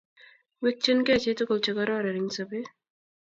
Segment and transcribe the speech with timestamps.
[0.61, 2.67] Mikchinkeiy chi tugul chekororon eng' sobet.